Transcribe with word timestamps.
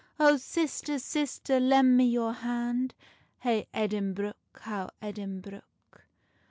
"Oh 0.19 0.37
sister, 0.37 0.97
sister, 0.97 1.59
lend 1.59 1.95
me 1.95 2.05
your 2.05 2.33
hand, 2.33 2.95
Hey 3.41 3.67
Edinbruch, 3.71 4.33
how 4.61 4.89
Edinbruch. 4.99 5.61